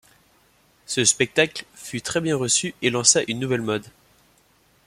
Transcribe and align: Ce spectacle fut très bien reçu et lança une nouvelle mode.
Ce 0.87 1.05
spectacle 1.05 1.63
fut 1.75 2.01
très 2.01 2.21
bien 2.21 2.35
reçu 2.35 2.73
et 2.81 2.89
lança 2.89 3.19
une 3.27 3.39
nouvelle 3.39 3.61
mode. 3.61 3.85